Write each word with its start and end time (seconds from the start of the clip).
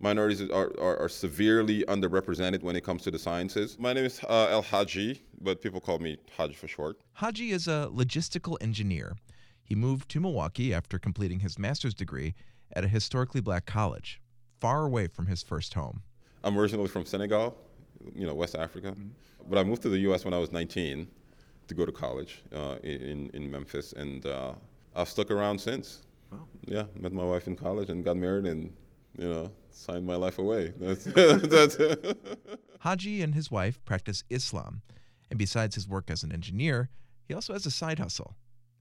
minorities 0.00 0.40
are, 0.50 0.72
are, 0.80 0.98
are, 0.98 1.08
severely 1.08 1.84
underrepresented 1.84 2.62
when 2.62 2.76
it 2.76 2.84
comes 2.84 3.02
to 3.02 3.10
the 3.10 3.18
sciences. 3.18 3.78
My 3.78 3.92
name 3.92 4.04
is 4.04 4.20
uh, 4.28 4.48
El 4.50 4.62
Haji, 4.62 5.22
but 5.40 5.60
people 5.60 5.80
call 5.80 5.98
me 5.98 6.18
Haji 6.36 6.54
for 6.54 6.68
short. 6.68 7.00
Haji 7.14 7.50
is 7.50 7.66
a 7.66 7.90
logistical 7.92 8.56
engineer. 8.60 9.16
He 9.62 9.74
moved 9.74 10.08
to 10.10 10.20
Milwaukee 10.20 10.72
after 10.72 10.98
completing 10.98 11.40
his 11.40 11.58
master's 11.58 11.94
degree 11.94 12.34
at 12.72 12.84
a 12.84 12.88
historically 12.88 13.40
black 13.40 13.66
college, 13.66 14.20
far 14.60 14.84
away 14.84 15.08
from 15.08 15.26
his 15.26 15.42
first 15.42 15.74
home. 15.74 16.02
I'm 16.44 16.56
originally 16.58 16.88
from 16.88 17.04
Senegal, 17.04 17.56
you 18.14 18.26
know, 18.26 18.34
West 18.34 18.54
Africa, 18.54 18.92
mm-hmm. 18.92 19.08
but 19.48 19.58
I 19.58 19.64
moved 19.64 19.82
to 19.82 19.88
the 19.88 19.98
U.S. 20.00 20.24
when 20.24 20.32
I 20.32 20.38
was 20.38 20.52
19 20.52 21.08
to 21.66 21.74
go 21.74 21.84
to 21.84 21.92
college 21.92 22.42
uh, 22.54 22.76
in, 22.82 23.30
in 23.34 23.50
Memphis, 23.50 23.92
and 23.92 24.24
uh, 24.24 24.52
I've 24.94 25.08
stuck 25.08 25.30
around 25.30 25.60
since. 25.60 26.06
Wow. 26.30 26.38
Yeah, 26.66 26.84
met 26.94 27.12
my 27.12 27.24
wife 27.24 27.46
in 27.46 27.56
college 27.56 27.88
and 27.88 28.04
got 28.04 28.16
married 28.16 28.44
and 28.44 28.72
you 29.18 29.28
know, 29.28 29.50
signed 29.70 30.06
my 30.06 30.16
life 30.16 30.38
away. 30.38 30.72
That's, 30.80 31.04
that's 31.04 31.76
Haji 32.80 33.22
and 33.22 33.34
his 33.34 33.50
wife 33.50 33.84
practice 33.84 34.22
Islam, 34.30 34.82
and 35.30 35.38
besides 35.38 35.74
his 35.74 35.88
work 35.88 36.10
as 36.10 36.22
an 36.22 36.32
engineer, 36.32 36.88
he 37.26 37.34
also 37.34 37.52
has 37.52 37.66
a 37.66 37.70
side 37.70 37.98
hustle. 37.98 38.36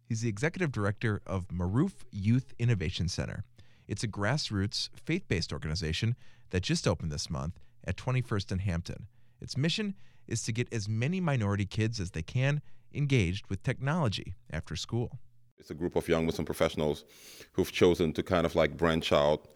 He's 0.08 0.21
the 0.21 0.30
executive 0.30 0.71
director 0.71 1.21
of 1.25 1.47
Maruf 1.49 2.05
Youth 2.11 2.53
Innovation 2.59 3.09
Center. 3.09 3.44
It's 3.88 4.03
a 4.03 4.08
grassroots, 4.08 4.89
faith 5.05 5.27
based 5.27 5.52
organization 5.52 6.16
that 6.52 6.61
just 6.61 6.88
opened 6.88 7.11
this 7.11 7.30
month 7.30 7.59
at 7.85 7.97
21st 7.97 8.52
and 8.52 8.61
Hampton. 8.61 9.08
Its 9.41 9.58
mission 9.58 9.95
is 10.27 10.44
to 10.44 10.52
get 10.52 10.72
as 10.72 10.88
many 10.88 11.19
minority 11.19 11.66
kids 11.66 11.99
as 11.99 12.11
they 12.11 12.22
can 12.22 12.61
engaged 12.94 13.47
with 13.49 13.63
technology 13.63 14.35
after 14.52 14.75
school. 14.75 15.19
It's 15.58 15.72
a 15.72 15.73
group 15.73 15.95
of 15.95 16.08
young 16.08 16.25
Muslim 16.25 16.45
professionals 16.45 17.05
who've 17.53 17.72
chosen 17.72 18.13
to 18.13 18.23
kind 18.23 18.45
of 18.45 18.55
like 18.55 18.77
branch 18.77 19.11
out 19.11 19.47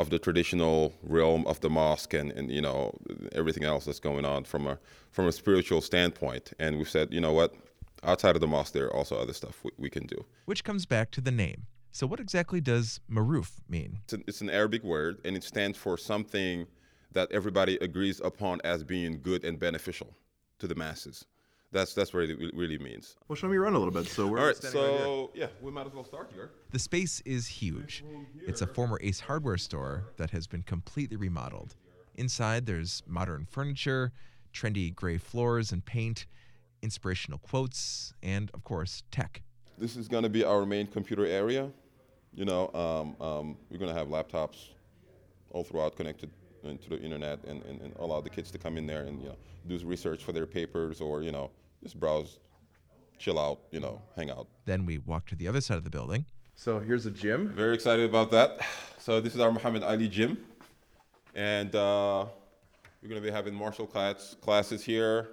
of 0.00 0.08
the 0.08 0.18
traditional 0.18 0.94
realm 1.02 1.46
of 1.46 1.60
the 1.60 1.68
mosque 1.68 2.14
and, 2.14 2.32
and 2.32 2.50
you 2.50 2.62
know 2.62 2.98
everything 3.32 3.64
else 3.64 3.84
that's 3.84 4.00
going 4.00 4.24
on 4.24 4.42
from 4.44 4.66
a 4.66 4.78
from 5.12 5.28
a 5.28 5.32
spiritual 5.32 5.82
standpoint. 5.82 6.52
And 6.58 6.78
we've 6.78 6.88
said, 6.88 7.12
you 7.12 7.20
know 7.20 7.32
what, 7.32 7.54
outside 8.02 8.34
of 8.34 8.40
the 8.40 8.46
mosque, 8.46 8.72
there 8.72 8.86
are 8.86 8.96
also 8.96 9.16
other 9.18 9.34
stuff 9.34 9.62
we, 9.62 9.70
we 9.76 9.90
can 9.90 10.06
do. 10.06 10.24
Which 10.46 10.64
comes 10.64 10.86
back 10.86 11.10
to 11.12 11.20
the 11.20 11.30
name. 11.30 11.66
So, 11.92 12.06
what 12.06 12.18
exactly 12.18 12.62
does 12.62 13.00
maruf 13.10 13.50
mean? 13.68 13.98
It's, 14.04 14.14
it's 14.26 14.40
an 14.40 14.48
Arabic 14.48 14.82
word, 14.82 15.18
and 15.24 15.36
it 15.36 15.44
stands 15.44 15.76
for 15.76 15.98
something 15.98 16.66
that 17.12 17.30
everybody 17.30 17.76
agrees 17.82 18.20
upon 18.20 18.60
as 18.64 18.82
being 18.84 19.20
good 19.20 19.44
and 19.44 19.58
beneficial 19.58 20.14
to 20.60 20.66
the 20.66 20.74
masses. 20.74 21.26
That's 21.72 21.94
that's 21.94 22.12
what 22.12 22.24
it 22.24 22.54
really 22.54 22.78
means. 22.78 23.16
Well, 23.28 23.36
show 23.36 23.48
me 23.48 23.56
around 23.56 23.74
a 23.74 23.78
little 23.78 23.94
bit. 23.94 24.06
So 24.06 24.26
we're 24.26 24.40
all 24.40 24.46
right. 24.46 24.56
So 24.56 25.20
right 25.20 25.30
yeah, 25.34 25.46
we 25.60 25.70
might 25.70 25.86
as 25.86 25.92
well 25.92 26.04
start 26.04 26.30
here. 26.34 26.50
The 26.70 26.80
space 26.80 27.20
is 27.24 27.46
huge. 27.46 28.04
It's 28.46 28.60
a 28.60 28.66
former 28.66 28.98
Ace 29.02 29.20
Hardware 29.20 29.56
store 29.56 30.04
that 30.16 30.30
has 30.30 30.46
been 30.46 30.62
completely 30.62 31.16
remodeled. 31.16 31.76
Inside, 32.16 32.66
there's 32.66 33.02
modern 33.06 33.46
furniture, 33.48 34.12
trendy 34.52 34.92
gray 34.92 35.16
floors 35.16 35.70
and 35.70 35.84
paint, 35.84 36.26
inspirational 36.82 37.38
quotes, 37.38 38.14
and 38.22 38.50
of 38.52 38.64
course, 38.64 39.04
tech. 39.12 39.42
This 39.78 39.96
is 39.96 40.08
going 40.08 40.24
to 40.24 40.28
be 40.28 40.44
our 40.44 40.66
main 40.66 40.88
computer 40.88 41.24
area. 41.24 41.70
You 42.34 42.44
know, 42.44 42.68
um, 42.74 43.26
um, 43.26 43.56
we're 43.70 43.78
going 43.78 43.92
to 43.92 43.98
have 43.98 44.08
laptops 44.08 44.70
all 45.50 45.64
throughout 45.64 45.96
connected 45.96 46.30
into 46.64 46.90
the 46.90 47.00
internet 47.00 47.42
and, 47.44 47.62
and, 47.64 47.80
and 47.80 47.94
allow 47.98 48.20
the 48.20 48.30
kids 48.30 48.50
to 48.50 48.58
come 48.58 48.76
in 48.76 48.86
there 48.86 49.04
and 49.04 49.20
you 49.20 49.28
know 49.28 49.36
do 49.66 49.78
research 49.86 50.24
for 50.24 50.32
their 50.32 50.46
papers 50.46 51.00
or 51.00 51.22
you 51.22 51.32
know 51.32 51.50
just 51.82 51.98
browse, 51.98 52.38
chill 53.18 53.38
out, 53.38 53.60
you 53.70 53.80
know, 53.80 54.00
hang 54.16 54.30
out. 54.30 54.48
Then 54.66 54.86
we 54.86 54.98
walk 54.98 55.26
to 55.26 55.36
the 55.36 55.48
other 55.48 55.60
side 55.60 55.78
of 55.78 55.84
the 55.84 55.90
building. 55.90 56.26
So 56.54 56.78
here's 56.78 57.06
a 57.06 57.10
gym. 57.10 57.48
Very 57.48 57.74
excited 57.74 58.08
about 58.08 58.30
that. 58.32 58.60
So 58.98 59.20
this 59.20 59.34
is 59.34 59.40
our 59.40 59.50
Muhammad 59.50 59.82
Ali 59.82 60.08
gym, 60.08 60.36
and 61.34 61.74
uh, 61.74 62.26
we're 63.02 63.08
going 63.08 63.20
to 63.20 63.26
be 63.26 63.32
having 63.32 63.54
martial 63.54 63.86
class 63.86 64.36
classes 64.42 64.84
here. 64.84 65.28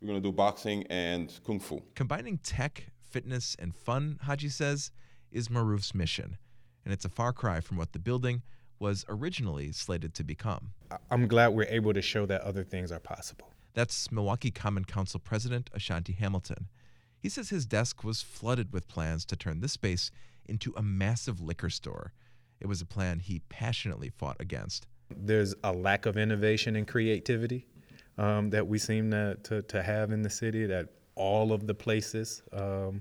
We're 0.00 0.08
going 0.08 0.20
to 0.20 0.28
do 0.28 0.32
boxing 0.32 0.84
and 0.90 1.32
kung 1.46 1.60
fu. 1.60 1.80
Combining 1.94 2.38
tech, 2.38 2.86
fitness, 3.08 3.54
and 3.60 3.76
fun, 3.76 4.18
Haji 4.22 4.48
says, 4.48 4.90
is 5.30 5.48
Maruf's 5.48 5.94
mission, 5.94 6.36
and 6.84 6.92
it's 6.92 7.04
a 7.04 7.08
far 7.08 7.32
cry 7.32 7.60
from 7.60 7.76
what 7.76 7.92
the 7.92 8.00
building 8.00 8.42
was 8.82 9.04
originally 9.08 9.70
slated 9.70 10.12
to 10.12 10.24
become. 10.24 10.72
I'm 11.08 11.28
glad 11.28 11.48
we're 11.48 11.68
able 11.68 11.94
to 11.94 12.02
show 12.02 12.26
that 12.26 12.40
other 12.40 12.64
things 12.64 12.90
are 12.90 12.98
possible. 12.98 13.48
That's 13.74 14.10
Milwaukee 14.10 14.50
Common 14.50 14.84
Council 14.84 15.20
President 15.20 15.70
Ashanti 15.72 16.12
Hamilton. 16.12 16.66
He 17.16 17.28
says 17.28 17.48
his 17.48 17.64
desk 17.64 18.02
was 18.02 18.22
flooded 18.22 18.72
with 18.72 18.88
plans 18.88 19.24
to 19.26 19.36
turn 19.36 19.60
this 19.60 19.72
space 19.72 20.10
into 20.46 20.74
a 20.76 20.82
massive 20.82 21.40
liquor 21.40 21.70
store. 21.70 22.12
It 22.58 22.66
was 22.66 22.80
a 22.80 22.84
plan 22.84 23.20
he 23.20 23.40
passionately 23.48 24.10
fought 24.10 24.36
against. 24.40 24.88
There's 25.16 25.54
a 25.62 25.72
lack 25.72 26.04
of 26.04 26.16
innovation 26.16 26.74
and 26.74 26.86
creativity 26.86 27.68
um, 28.18 28.50
that 28.50 28.66
we 28.66 28.78
seem 28.78 29.12
to, 29.12 29.36
to, 29.44 29.62
to, 29.62 29.80
have 29.80 30.10
in 30.10 30.22
the 30.22 30.30
city, 30.30 30.66
that 30.66 30.88
all 31.14 31.52
of 31.52 31.68
the 31.68 31.74
places 31.74 32.42
um, 32.52 33.00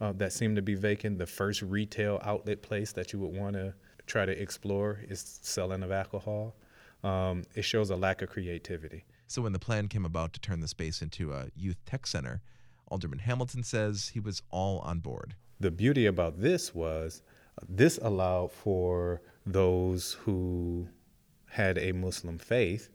uh, 0.00 0.12
that 0.12 0.32
seem 0.32 0.56
to 0.56 0.62
be 0.62 0.74
vacant, 0.74 1.18
the 1.18 1.26
first 1.26 1.60
retail 1.60 2.18
outlet 2.24 2.62
place 2.62 2.92
that 2.92 3.12
you 3.12 3.18
would 3.18 3.36
want 3.36 3.54
to 3.54 3.74
try 4.08 4.26
to 4.26 4.32
explore 4.32 5.00
is 5.08 5.38
selling 5.42 5.82
of 5.82 5.92
alcohol. 5.92 6.56
Um, 7.04 7.44
it 7.54 7.62
shows 7.62 7.90
a 7.90 7.96
lack 7.96 8.22
of 8.22 8.30
creativity. 8.30 9.04
So 9.28 9.42
when 9.42 9.52
the 9.52 9.58
plan 9.58 9.88
came 9.88 10.04
about 10.04 10.32
to 10.32 10.40
turn 10.40 10.60
the 10.60 10.68
space 10.68 11.02
into 11.02 11.32
a 11.32 11.48
youth 11.54 11.76
tech 11.84 12.06
center, 12.06 12.40
Alderman 12.88 13.20
Hamilton 13.20 13.62
says 13.62 14.10
he 14.14 14.20
was 14.20 14.42
all 14.50 14.80
on 14.80 15.00
board. 15.00 15.34
The 15.60 15.70
beauty 15.70 16.06
about 16.06 16.40
this 16.40 16.74
was 16.74 17.22
this 17.68 17.98
allowed 17.98 18.52
for 18.52 19.20
those 19.44 20.14
who 20.24 20.88
had 21.50 21.78
a 21.78 21.92
Muslim 21.92 22.38
faith 22.38 22.88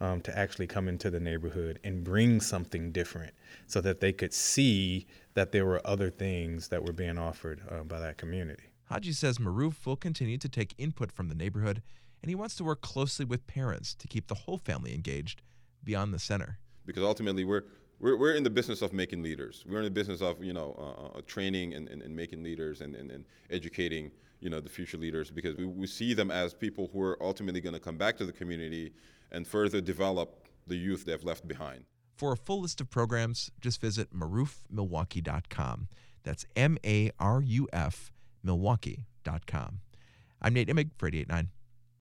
um, 0.00 0.20
to 0.22 0.38
actually 0.38 0.66
come 0.66 0.88
into 0.88 1.10
the 1.10 1.20
neighborhood 1.20 1.78
and 1.84 2.04
bring 2.04 2.40
something 2.40 2.92
different 2.92 3.32
so 3.66 3.80
that 3.80 4.00
they 4.00 4.12
could 4.12 4.32
see 4.32 5.06
that 5.34 5.52
there 5.52 5.66
were 5.66 5.80
other 5.84 6.10
things 6.10 6.68
that 6.68 6.84
were 6.84 6.92
being 6.92 7.18
offered 7.18 7.60
uh, 7.70 7.82
by 7.82 7.98
that 8.00 8.16
community. 8.16 8.64
Haji 8.90 9.12
says 9.12 9.38
Maruf 9.38 9.86
will 9.86 9.94
continue 9.94 10.36
to 10.36 10.48
take 10.48 10.74
input 10.76 11.12
from 11.12 11.28
the 11.28 11.34
neighborhood 11.34 11.80
and 12.22 12.28
he 12.28 12.34
wants 12.34 12.56
to 12.56 12.64
work 12.64 12.80
closely 12.80 13.24
with 13.24 13.46
parents 13.46 13.94
to 13.94 14.08
keep 14.08 14.26
the 14.26 14.34
whole 14.34 14.58
family 14.58 14.92
engaged 14.92 15.42
beyond 15.84 16.12
the 16.12 16.18
center. 16.18 16.58
Because 16.84 17.04
ultimately, 17.04 17.44
we're 17.44 17.62
we're, 18.00 18.16
we're 18.16 18.34
in 18.34 18.42
the 18.42 18.50
business 18.50 18.82
of 18.82 18.92
making 18.92 19.22
leaders. 19.22 19.64
We're 19.68 19.78
in 19.78 19.84
the 19.84 19.90
business 19.90 20.20
of 20.20 20.42
you 20.42 20.52
know 20.52 20.74
uh, 20.76 21.18
uh, 21.18 21.20
training 21.24 21.74
and, 21.74 21.88
and, 21.88 22.02
and, 22.02 22.16
making 22.16 22.42
leaders 22.42 22.80
and, 22.80 22.96
and, 22.96 23.10
and, 23.10 23.24
educating 23.50 24.10
you 24.40 24.50
know 24.50 24.60
the 24.60 24.68
future 24.68 24.98
leaders 24.98 25.30
because 25.30 25.56
we, 25.56 25.66
we 25.66 25.86
see 25.86 26.12
them 26.12 26.32
as 26.32 26.52
people 26.52 26.90
who 26.92 27.00
are 27.00 27.22
ultimately 27.22 27.60
going 27.60 27.74
to 27.74 27.80
come 27.80 27.96
back 27.96 28.16
to 28.16 28.26
the 28.26 28.32
community 28.32 28.92
and 29.30 29.46
further 29.46 29.80
develop 29.80 30.48
the 30.66 30.76
youth 30.76 31.04
they've 31.04 31.24
left 31.24 31.46
behind. 31.46 31.84
For 32.16 32.32
a 32.32 32.36
full 32.36 32.62
list 32.62 32.80
of 32.80 32.90
programs, 32.90 33.52
just 33.60 33.80
visit 33.80 34.12
marufmilwaukee.com. 34.12 35.88
That's 36.24 36.44
M 36.56 36.76
A 36.84 37.12
R 37.20 37.40
U 37.40 37.68
F 37.72 38.10
Milwaukee.com. 38.42 39.80
I'm 40.42 40.54
Nate 40.54 40.68
Imig 40.68 40.90
for 40.96 41.08
889. 41.08 41.50